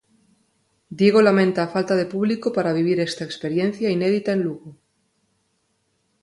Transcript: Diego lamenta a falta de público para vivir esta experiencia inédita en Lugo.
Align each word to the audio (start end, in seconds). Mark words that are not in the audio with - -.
Diego 0.99 1.19
lamenta 1.27 1.59
a 1.63 1.71
falta 1.75 1.93
de 1.97 2.09
público 2.13 2.47
para 2.55 2.75
vivir 2.79 2.97
esta 2.99 3.23
experiencia 3.29 3.93
inédita 3.97 4.29
en 4.33 4.41
Lugo. 4.45 4.71